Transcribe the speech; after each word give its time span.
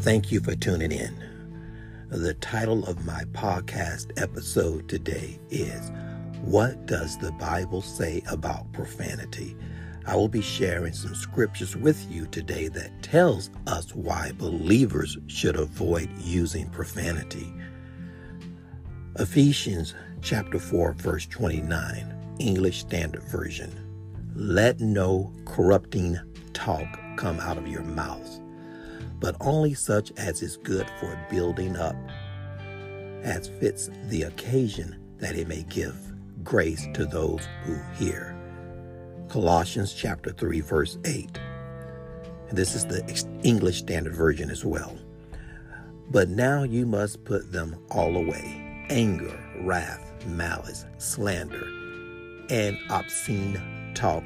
Thank 0.00 0.32
you 0.32 0.40
for 0.40 0.56
tuning 0.56 0.92
in. 0.92 1.14
The 2.08 2.32
title 2.32 2.86
of 2.86 3.04
my 3.04 3.24
podcast 3.32 4.18
episode 4.20 4.88
today 4.88 5.38
is 5.50 5.92
What 6.40 6.86
Does 6.86 7.18
the 7.18 7.32
Bible 7.32 7.82
Say 7.82 8.22
About 8.30 8.72
Profanity? 8.72 9.54
I 10.06 10.16
will 10.16 10.28
be 10.28 10.40
sharing 10.40 10.94
some 10.94 11.14
scriptures 11.14 11.76
with 11.76 12.10
you 12.10 12.26
today 12.28 12.68
that 12.68 13.02
tells 13.02 13.50
us 13.66 13.94
why 13.94 14.32
believers 14.38 15.18
should 15.26 15.56
avoid 15.56 16.08
using 16.16 16.70
profanity. 16.70 17.52
Ephesians 19.18 19.94
chapter 20.22 20.58
4 20.58 20.94
verse 20.94 21.26
29, 21.26 22.36
English 22.38 22.80
Standard 22.80 23.24
Version. 23.24 23.70
Let 24.34 24.80
no 24.80 25.30
corrupting 25.44 26.18
talk 26.54 26.88
come 27.16 27.38
out 27.40 27.58
of 27.58 27.68
your 27.68 27.82
mouth, 27.82 28.40
but 29.18 29.36
only 29.40 29.74
such 29.74 30.12
as 30.16 30.42
is 30.42 30.56
good 30.56 30.90
for 30.98 31.18
building 31.30 31.76
up, 31.76 31.96
as 33.22 33.48
fits 33.60 33.90
the 34.08 34.22
occasion 34.22 34.96
that 35.18 35.36
it 35.36 35.48
may 35.48 35.62
give 35.64 35.96
grace 36.42 36.86
to 36.94 37.06
those 37.06 37.46
who 37.64 37.78
hear. 37.94 38.36
Colossians 39.28 39.94
chapter 39.94 40.32
3 40.32 40.60
verse 40.60 40.98
8. 41.04 41.38
And 42.48 42.58
this 42.58 42.74
is 42.74 42.84
the 42.86 43.04
English 43.44 43.78
Standard 43.78 44.14
Version 44.14 44.50
as 44.50 44.64
well. 44.64 44.98
But 46.10 46.28
now 46.28 46.64
you 46.64 46.86
must 46.86 47.24
put 47.24 47.52
them 47.52 47.76
all 47.90 48.16
away 48.16 48.66
anger, 48.90 49.38
wrath, 49.60 50.04
malice, 50.26 50.84
slander, 50.98 51.64
and 52.50 52.76
obscene 52.90 53.92
talk. 53.94 54.24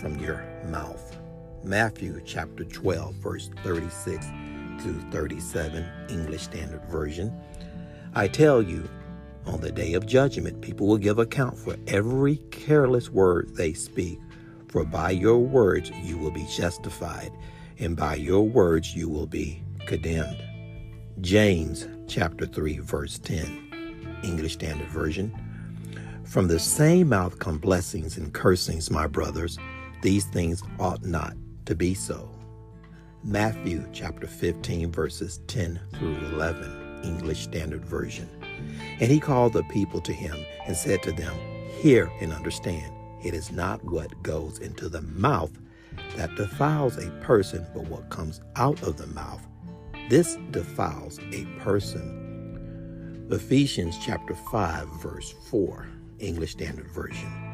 From 0.00 0.18
your 0.18 0.44
mouth. 0.66 1.16
Matthew 1.64 2.20
chapter 2.24 2.64
12, 2.64 3.14
verse 3.14 3.50
36 3.62 4.26
to 4.82 4.92
37, 5.10 5.86
English 6.10 6.42
Standard 6.42 6.84
Version. 6.84 7.32
I 8.14 8.28
tell 8.28 8.60
you, 8.60 8.86
on 9.46 9.62
the 9.62 9.72
day 9.72 9.94
of 9.94 10.04
judgment, 10.04 10.60
people 10.60 10.86
will 10.86 10.98
give 10.98 11.18
account 11.18 11.56
for 11.56 11.76
every 11.86 12.36
careless 12.50 13.08
word 13.08 13.56
they 13.56 13.72
speak. 13.72 14.18
For 14.68 14.84
by 14.84 15.12
your 15.12 15.38
words 15.38 15.90
you 16.02 16.18
will 16.18 16.30
be 16.30 16.46
justified, 16.46 17.32
and 17.78 17.96
by 17.96 18.16
your 18.16 18.42
words 18.42 18.94
you 18.94 19.08
will 19.08 19.26
be 19.26 19.62
condemned. 19.86 20.42
James 21.22 21.88
chapter 22.06 22.44
3, 22.44 22.80
verse 22.80 23.18
10, 23.18 24.20
English 24.22 24.52
Standard 24.54 24.88
Version. 24.88 25.34
From 26.24 26.48
the 26.48 26.58
same 26.58 27.08
mouth 27.08 27.38
come 27.38 27.56
blessings 27.56 28.18
and 28.18 28.34
cursings, 28.34 28.90
my 28.90 29.06
brothers. 29.06 29.58
These 30.02 30.26
things 30.26 30.62
ought 30.78 31.04
not 31.04 31.34
to 31.66 31.74
be 31.74 31.94
so. 31.94 32.30
Matthew 33.24 33.84
chapter 33.92 34.26
15, 34.26 34.92
verses 34.92 35.40
10 35.48 35.80
through 35.94 36.16
11, 36.16 37.00
English 37.02 37.42
Standard 37.42 37.84
Version. 37.84 38.28
And 39.00 39.10
he 39.10 39.18
called 39.18 39.52
the 39.52 39.64
people 39.64 40.00
to 40.02 40.12
him 40.12 40.36
and 40.66 40.76
said 40.76 41.02
to 41.02 41.12
them, 41.12 41.34
Hear 41.80 42.10
and 42.20 42.32
understand. 42.32 42.92
It 43.24 43.34
is 43.34 43.50
not 43.50 43.82
what 43.84 44.22
goes 44.22 44.58
into 44.58 44.88
the 44.88 45.02
mouth 45.02 45.50
that 46.16 46.34
defiles 46.36 46.96
a 46.98 47.10
person, 47.22 47.66
but 47.74 47.88
what 47.88 48.10
comes 48.10 48.40
out 48.54 48.82
of 48.82 48.96
the 48.96 49.06
mouth. 49.08 49.44
This 50.08 50.36
defiles 50.50 51.18
a 51.32 51.44
person. 51.60 53.26
Ephesians 53.30 53.98
chapter 54.00 54.34
5, 54.34 54.88
verse 55.02 55.34
4, 55.50 55.88
English 56.20 56.52
Standard 56.52 56.86
Version. 56.92 57.45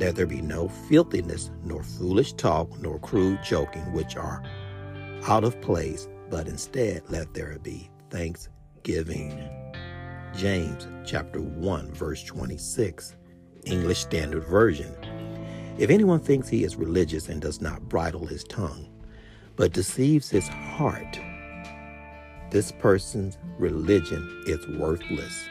Let 0.00 0.16
there 0.16 0.26
be 0.26 0.40
no 0.40 0.66
filthiness, 0.66 1.50
nor 1.62 1.82
foolish 1.82 2.32
talk, 2.32 2.80
nor 2.80 2.98
crude 2.98 3.40
joking, 3.44 3.92
which 3.92 4.16
are 4.16 4.42
out 5.28 5.44
of 5.44 5.60
place, 5.60 6.08
but 6.30 6.48
instead 6.48 7.02
let 7.10 7.34
there 7.34 7.58
be 7.58 7.90
thanksgiving. 8.08 9.46
James 10.34 10.88
chapter 11.04 11.42
1 11.42 11.92
verse 11.92 12.22
26, 12.22 13.14
English 13.66 13.98
Standard 14.00 14.44
Version. 14.44 14.96
If 15.76 15.90
anyone 15.90 16.20
thinks 16.20 16.48
he 16.48 16.64
is 16.64 16.76
religious 16.76 17.28
and 17.28 17.42
does 17.42 17.60
not 17.60 17.86
bridle 17.86 18.24
his 18.24 18.44
tongue, 18.44 18.88
but 19.56 19.74
deceives 19.74 20.30
his 20.30 20.48
heart, 20.48 21.20
this 22.50 22.72
person's 22.72 23.36
religion 23.58 24.44
is 24.46 24.66
worthless. 24.78 25.44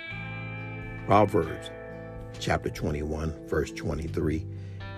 Proverbs 1.06 1.70
chapter 2.40 2.70
21, 2.70 3.48
verse 3.48 3.72
23, 3.72 4.46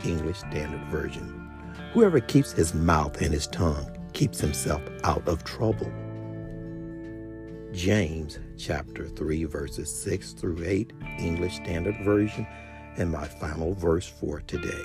English 0.04 0.40
Standard 0.40 0.84
Version. 0.90 1.50
Whoever 1.94 2.20
keeps 2.20 2.52
his 2.52 2.74
mouth 2.74 3.22
and 3.22 3.34
his 3.34 3.48
tongue 3.48 3.98
keeps 4.14 4.40
himself 4.40 4.82
out 5.04 5.28
of 5.28 5.44
trouble. 5.44 5.92
James 7.72 8.40
chapter 8.58 9.08
3, 9.08 9.46
verses 9.46 9.94
6 10.04 10.34
through 10.34 10.64
8, 10.64 10.92
English 11.20 11.56
Standard 11.56 11.96
Version, 12.04 12.46
and 12.98 13.12
my 13.12 13.26
final 13.26 13.74
verse 13.74 14.08
for 14.08 14.42
today. 14.42 14.84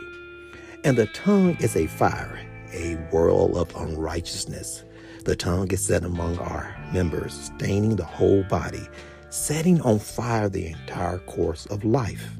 And 0.84 0.97
the 0.97 1.07
tongue 1.07 1.57
is 1.59 1.77
a 1.77 1.89
fire, 1.89 2.41
a 2.73 2.95
whirl 3.11 3.59
of 3.59 3.75
unrighteousness. 3.75 4.84
The 5.25 5.34
tongue 5.34 5.73
is 5.73 5.84
set 5.84 6.05
among 6.05 6.39
our 6.39 6.77
members, 6.93 7.51
staining 7.57 7.97
the 7.97 8.05
whole 8.05 8.45
body, 8.45 8.87
setting 9.31 9.81
on 9.82 9.98
fire 9.98 10.48
the 10.48 10.66
entire 10.66 11.19
course 11.19 11.66
of 11.66 11.84
life 11.84 12.31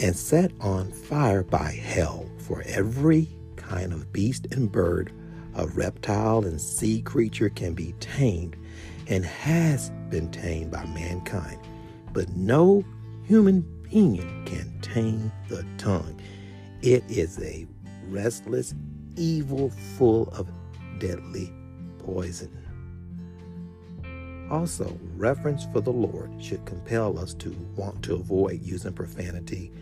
and 0.00 0.16
set 0.16 0.52
on 0.60 0.90
fire 0.90 1.42
by 1.42 1.70
hell 1.70 2.26
for 2.38 2.62
every 2.66 3.28
kind 3.56 3.92
of 3.92 4.12
beast 4.12 4.46
and 4.50 4.70
bird, 4.70 5.12
a 5.54 5.66
reptile 5.68 6.44
and 6.44 6.60
sea 6.60 7.00
creature 7.02 7.48
can 7.48 7.74
be 7.74 7.94
tamed 8.00 8.56
and 9.06 9.24
has 9.24 9.90
been 10.10 10.30
tamed 10.30 10.70
by 10.70 10.84
mankind. 10.86 11.58
But 12.12 12.28
no 12.30 12.84
human 13.24 13.60
being 13.90 14.44
can 14.44 14.78
tame 14.80 15.32
the 15.48 15.64
tongue. 15.78 16.20
It 16.82 17.04
is 17.08 17.40
a 17.40 17.66
restless 18.08 18.74
evil 19.16 19.70
full 19.96 20.28
of 20.30 20.48
deadly 20.98 21.52
poison. 21.98 22.50
Also, 24.50 24.98
reverence 25.16 25.66
for 25.72 25.80
the 25.80 25.92
Lord 25.92 26.30
should 26.42 26.64
compel 26.66 27.18
us 27.18 27.34
to 27.34 27.50
want 27.76 28.02
to 28.04 28.14
avoid 28.14 28.62
using 28.62 28.92
profanity 28.92 29.72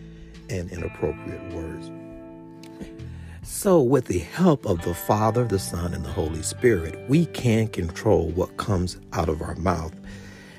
and 0.49 0.71
inappropriate 0.71 1.53
words. 1.53 1.91
So, 3.43 3.83
with 3.83 4.07
the 4.07 4.21
help 4.21 4.67
of 4.67 4.83
the 4.83 4.95
Father, 4.95 5.45
the 5.45 5.59
Son, 5.59 5.95
and 5.95 6.05
the 6.05 6.11
Holy 6.11 6.43
Spirit, 6.43 7.09
we 7.09 7.27
can 7.27 7.67
control 7.69 8.31
what 8.31 8.57
comes 8.57 8.99
out 9.13 9.29
of 9.29 9.43
our 9.43 9.57
mouth 9.57 9.95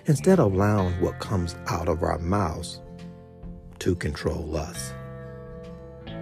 instead 0.06 0.40
of 0.40 0.53
allowing 0.53 1.00
what 1.00 1.20
comes 1.20 1.56
out 1.68 1.88
of 1.88 2.03
our 2.03 2.20
mouths 2.20 2.81
to 3.80 3.96
control 3.96 4.58
us. 4.58 4.94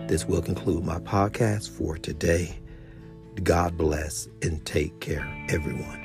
This 0.07 0.27
will 0.27 0.41
conclude 0.41 0.85
my 0.85 0.99
podcast 0.99 1.69
for 1.69 1.97
today. 1.97 2.59
God 3.43 3.77
bless 3.77 4.27
and 4.41 4.63
take 4.65 4.99
care, 4.99 5.27
everyone. 5.49 6.00